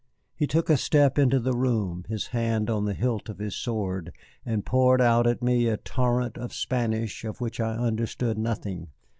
[0.35, 4.11] He took a step into the room, his hand on the hilt of his sword,
[4.43, 8.87] and poured out at me a torrent of Spanish of which I understood nothing.